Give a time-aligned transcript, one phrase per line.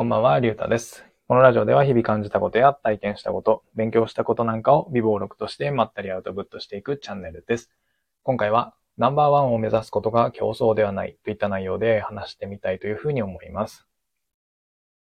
[0.00, 1.04] こんばんは、りゅうたです。
[1.28, 7.70] このラジオでは日々感じたことや体験したこと、勉強したことなんかを微暴録としてまったりアウトプットしていくチャンネルです。
[8.22, 13.86] 今回はナンバーワンを目指すことが競争ではないといった内容で話してみたいというふうに思います。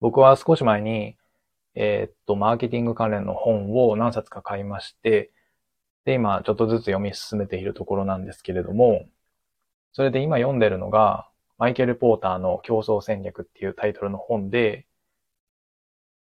[0.01, 1.17] 僕は少し前に、
[1.73, 5.31] えーっと、マーケティング関連の本を何冊か買いまして、
[6.05, 9.07] で、今ちょっとずつ読み進めているところなんですけれども、
[9.93, 11.27] それで今読んでるのが、
[11.57, 14.87] マイケル・ポーターの競争戦略っていうタイトルの本で、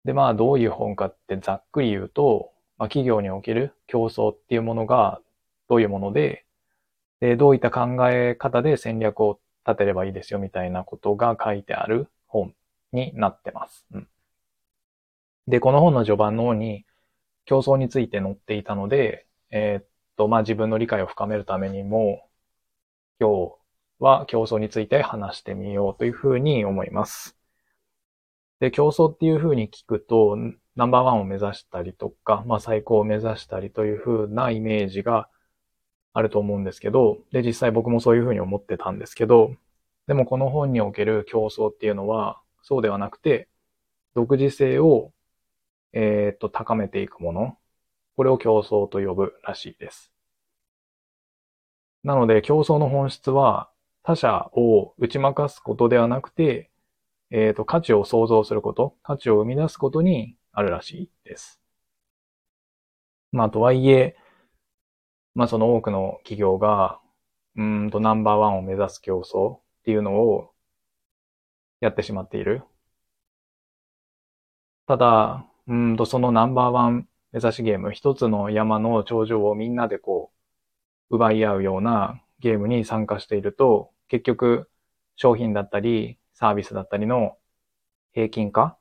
[0.05, 5.21] で、まあ、どういう本かってざっくり言うと、まあ、企業における競争っていうものが
[5.67, 6.45] どういうもので、
[7.19, 12.53] で、どういった考え方で戦略を立てればいいですよみたいなことが書いてある本
[12.93, 13.85] になってます。
[13.91, 14.07] うん、
[15.47, 16.85] で、この本の序盤の方に
[17.45, 22.29] 競争について載っていたので、えーっと、まあ、自分の理解を深めるためにも、
[23.19, 23.55] 今日
[23.99, 27.37] は競争について話してみようというふうに思います。
[28.59, 30.37] で、競争っていうふうに聞くと、
[30.75, 35.29] ナンバーワンを目指したりとか、まあ最高を目指したりというふうなイメージが
[36.13, 39.55] あると思うんですけど、で、実際僕もそういうふうに思ってたんですけど、
[40.07, 43.49] でもこの本における競争っていうのは、そうではなくて、
[44.15, 45.11] 独自性を、
[45.93, 47.57] えーっと、高めていくもの、
[48.15, 50.11] これを競争と呼ぶらしいです。
[52.03, 53.69] なので、競争の本質は、
[54.07, 56.71] 他者を打ち負かすことではなくて、
[57.29, 61.59] えっ、と、価値を創造すること、価値を生み出すことにあるらしいです。
[63.33, 64.15] まあ、とはいえ、
[65.35, 67.01] まあ、その多くの企業が、
[67.57, 70.53] うんと、ナンバーワンを目指す競争っていうのを
[71.81, 72.63] やってしまっている。
[74.87, 80.31] ただ、うんと、そのナンバーワン目指しゲーム、一つの山の頂上をみんなでこ
[81.11, 84.69] う、奪い合うようなゲームに参加していると、結局
[85.15, 87.37] 商品だったりサービスだったりの
[88.13, 88.77] 平均化、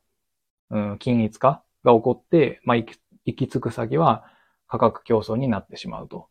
[0.70, 4.24] うん、均一化が起こって、まあ、行き行き着く先は
[4.68, 6.28] 価格競争になってしまうと。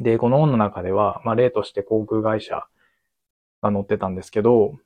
[0.00, 2.66] で、この本の中では、まあ、例として航空会社
[3.62, 4.78] が載ってたんですけど、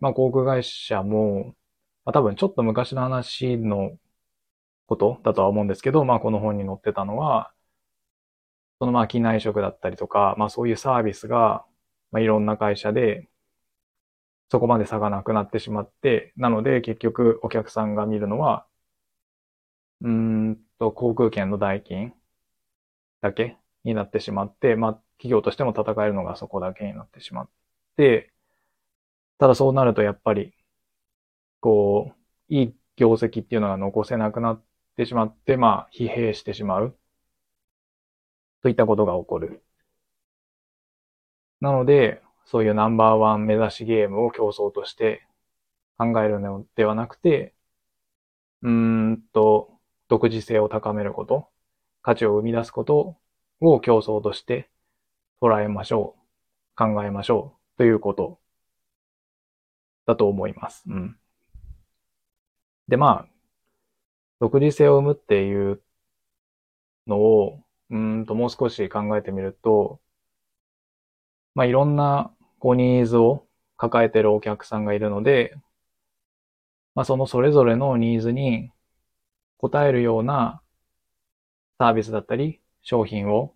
[0.00, 1.54] まあ、航空会社も、
[2.04, 3.98] まあ、多分ちょっと昔の話の
[4.86, 7.53] ことだとは思うんですけど、まあ、この本に載ってたのは、
[8.84, 11.64] そのまあ機内食だったりとか、まあそういうサービスが、
[12.10, 13.30] まあいろんな会社で、
[14.50, 18.66] そこまで差がなくなってしまって、なので結局お客さんが見るのは、
[20.02, 22.14] うんと航空券の代金
[23.20, 27.50] だけになってしまって、まあ企業としても戦えるのがそこだけになってしまっ
[27.96, 28.32] て、
[29.38, 30.52] ただそうなるとやっぱり、
[31.60, 34.64] こう、いい業績っていうのが残せなくなっ
[34.96, 36.98] てしまって、まあ疲弊してしまう。
[38.64, 39.62] といったことが起こる。
[41.60, 45.26] なので、そういうナンバーワン目指しゲームを競争として
[45.98, 47.54] 考えるのではなくて、
[48.62, 49.70] うーんと、
[50.08, 51.50] 独自性を高めること、
[52.00, 53.18] 価値を生み出すこと
[53.60, 54.70] を競争として
[55.42, 56.76] 捉えましょう。
[56.76, 57.78] 考えましょう。
[57.78, 58.40] ということ
[60.06, 60.84] だと思います。
[60.86, 61.18] うん。
[62.88, 63.34] で、まあ、
[64.40, 65.82] 独自性を生むっていう
[67.06, 67.63] のを、
[67.94, 70.00] うんと、もう少し考えてみると、
[71.54, 73.46] まあ、いろんな、こう、ニーズを
[73.76, 75.56] 抱えてるお客さんがいるので、
[76.94, 78.72] まあ、そのそれぞれのニーズに
[79.60, 80.62] 応えるような
[81.78, 83.54] サービスだったり、商品を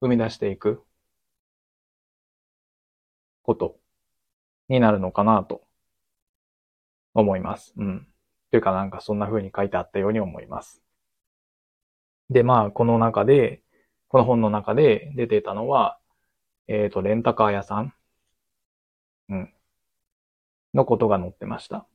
[0.00, 0.84] 生み出していく
[3.42, 3.78] こと
[4.68, 5.66] になるのかなと
[7.14, 7.72] 思います。
[7.76, 8.06] うん。
[8.50, 10.82] というかなんかそんな風に書いてあったように思います。
[12.32, 13.62] で、まあ、この中で、
[14.08, 15.98] この本の中で出てたのは、
[16.68, 17.94] えっ、と、レンタカー屋さん、
[19.28, 19.52] うん、
[20.74, 21.86] のことが載ってました。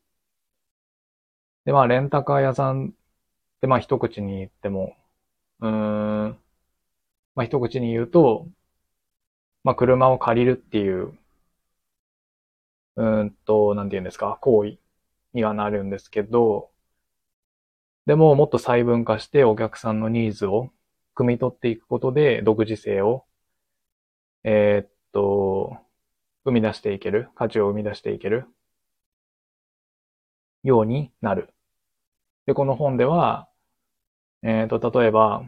[1.65, 2.91] で、まあ、レンタカー屋さんっ
[3.61, 4.95] て、まあ、一口に言っても、
[5.61, 5.69] うー
[6.27, 6.39] ん、
[7.35, 8.47] まあ、一口に言うと、
[9.63, 11.17] まあ、車を借りるっていう、
[12.95, 14.77] うーんと、なんて言うんですか、行為
[15.33, 16.71] にはなるんですけど、
[18.07, 20.71] でも、もっと細分化してお客さんのニーズを
[21.13, 23.25] 汲み取っていくことで、独自性を、
[24.43, 25.77] えーっと、
[26.45, 28.45] 生み出していける、価値を生み出していける
[30.63, 31.53] ようになる。
[32.45, 33.49] で、この本では、
[34.43, 35.43] えーっと、例えば、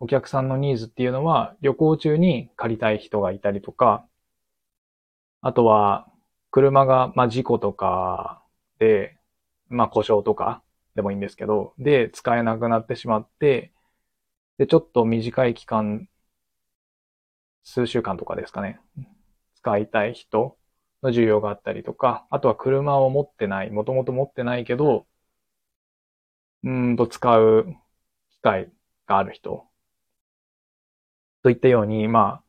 [0.00, 4.06] お客さんのニーズっていうのは、旅行中に借りたい人がいたりとか、
[5.40, 6.08] あとは、
[6.50, 8.42] 車が、まあ、事故とか
[8.78, 9.18] で、
[9.68, 10.62] まあ、故障とか、
[10.96, 13.72] でもいいんですけど、で、使えなくなってしまって、
[14.58, 16.08] で、ちょっと短い期間、
[17.64, 18.80] 数週間とかですかね、
[19.56, 20.58] 使いたい人
[21.02, 25.06] の需要があったりとか、あとは車を持ってない、もともと持ってないけど、
[26.64, 27.64] うんと使う
[28.30, 28.72] 機会
[29.06, 29.68] がある人。
[31.42, 32.44] といったように、まあ、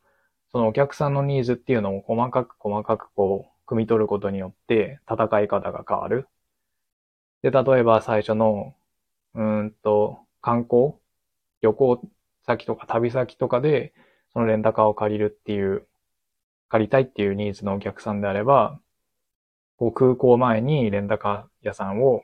[0.52, 6.28] そのお客さんのニーズっていうのを細かく細かくこう、汲み取ることによって戦い方が変わる。
[7.42, 8.74] で、例えば最初の、
[9.34, 10.94] うんと、観光？
[11.62, 12.02] 旅行
[12.46, 13.94] 先とか旅先とかで、
[14.32, 15.86] そのレンタカーを借りるっていう、
[16.68, 18.80] 借りたいっていうニーズのお客さんであれば、
[19.78, 22.22] こう空港前にレンタカー屋さんを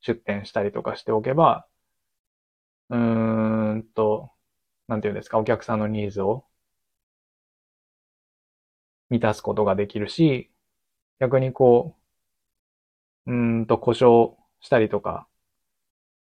[0.00, 1.66] 出店したりとかしておけば、
[2.90, 4.30] うーんと、
[4.88, 6.44] なんていうんですか、お客さんのニーズを
[9.10, 10.50] 満たすことができるし、
[11.20, 12.02] 逆にこう、
[13.28, 15.28] うんと故障したりとか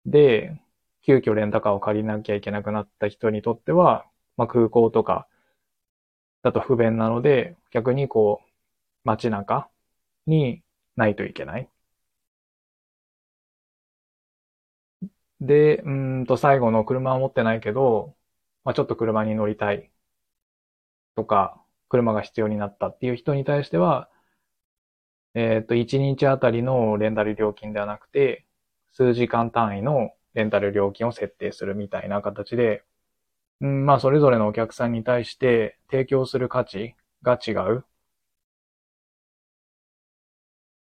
[0.07, 0.59] で、
[1.04, 4.06] 急遽レンタカーを借りなきゃいけなくなった人にとっては、
[4.38, 5.27] まあ、空港とか
[6.44, 8.48] だと不便なので、逆にこう、
[9.04, 9.69] 街中
[10.27, 10.63] に
[10.95, 11.69] ないといけない。
[15.42, 15.89] で、う
[16.21, 18.15] んと最後の車を持ってないけど、
[18.63, 19.92] まあ、ちょっと車に乗りたい
[21.15, 24.10] とか、車が必要になったっていう人に対しては、
[25.39, 28.45] えっと、1日あたりのレンタル料金ではなくて、
[28.92, 32.84] 数時間単位のレンタル料金を設定するみたいな形で、
[33.62, 37.86] うん、まあ、それぞれのお客さんに対して提供する価値が違う。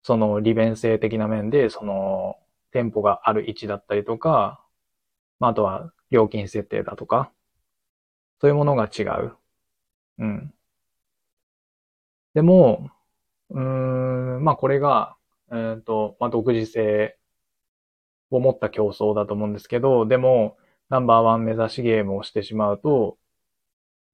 [0.04, 2.38] その利便性的な面で、その
[2.72, 4.64] 店舗がある位置だったりとか、
[5.40, 7.34] まあ、あとは料金設定だとか、
[8.42, 9.38] そういうものが違う。
[10.20, 10.54] うん。
[12.34, 12.90] でも、
[13.50, 15.18] うん、まあこれが、
[15.52, 17.18] えっ、ー、と、まあ独自性
[18.30, 20.58] を持った競争だと思うんですけど、でも、
[20.90, 23.18] ナンバーワン目指しゲームをしてしまうと、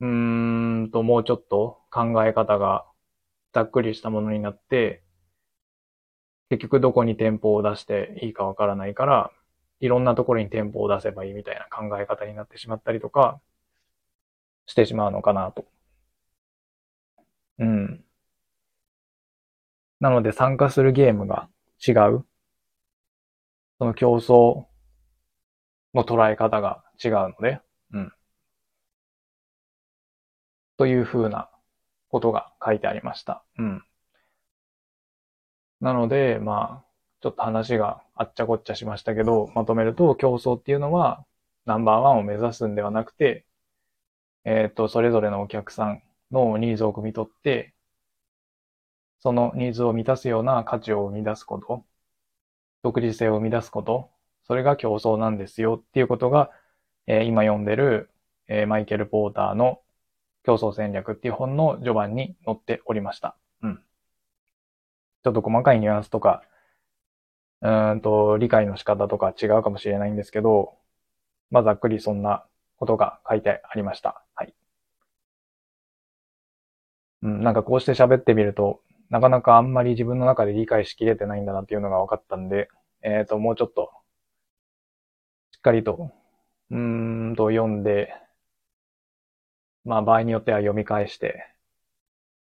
[0.01, 2.85] うーんと、もうちょっと考え方が
[3.53, 5.03] ざっくりしたものになって、
[6.49, 9.31] 結局どこに店舗を出していいかわからないから、
[9.79, 13.41] いろんなところに店舗を出せばいいみたいな考え方になってしまったりとか、
[14.65, 15.65] してしまうのかなと。
[17.57, 18.03] うん。
[20.03, 21.47] なので参加するゲームが
[21.79, 22.25] 違う。
[23.79, 24.65] その競争
[25.93, 27.61] の捉え方が違うので、
[27.93, 28.13] うん。
[30.75, 31.49] というふうな
[32.09, 33.45] ことが書いてありました。
[33.57, 33.83] うん。
[35.79, 36.85] なので、まあ、
[37.21, 41.25] ちょっと話があっちゃこっちゃしましたけど、まとめると競争っていうのは
[41.65, 43.45] ナンバーワンを目指すんではなくて、
[44.43, 47.73] えっ、ー、と、それぞれのお客さんのニーズを汲み取って、
[49.23, 51.85] そのニーズを満たすような価値を生み出すこと、
[52.83, 54.09] 独自性を生み出すこと、
[54.45, 56.51] それが競争なんですよっていうことが、
[57.07, 58.09] えー、今読んでる、
[58.49, 59.79] えー、マイケル・ポーターの
[60.43, 63.37] 競争戦略っていう本の序盤に載っておりました。
[63.61, 63.81] うん。
[65.23, 66.43] ちょっと細かいニュアンスとか、
[67.61, 70.77] うんと、理解の仕方とか違うかもしれないんですけど、
[71.49, 74.21] まあ、ざっくりそんなことが書いてありました。
[74.35, 74.53] はい。
[77.21, 78.81] うん、なんかこうして喋ってみると、
[79.13, 82.67] なかなかあんまり自分の中で理解しきれてないんだなっていうのが分かったんで、
[83.03, 83.91] えっ、ー、と、もうちょっと、
[85.51, 86.09] しっかりと、
[86.71, 86.77] うー
[87.31, 88.11] んと読んで、
[89.85, 91.45] まあ場合によっては読み返して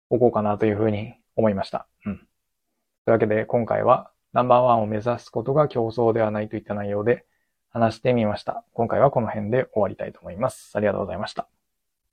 [0.09, 1.89] おこうかなというふうに思いました。
[2.05, 2.17] うん。
[2.19, 2.27] とい
[3.07, 7.25] うわけで今回はナンバーワンを目指すことが競争ではないといった内容で
[7.71, 8.63] 話してみました。
[8.71, 10.71] 今回はこの辺で終わりたいと思います。
[10.77, 11.49] ありがとうございました。